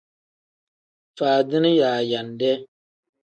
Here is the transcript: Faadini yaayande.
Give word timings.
Faadini 1.17 1.71
yaayande. 1.81 2.51